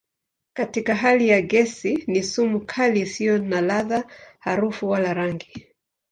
[0.57, 4.03] Katika hali ya gesi ni sumu kali isiyo na ladha,
[4.39, 5.67] harufu wala rangi.